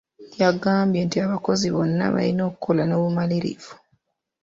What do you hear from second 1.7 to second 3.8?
bonna balina okukola n'obumalirivu.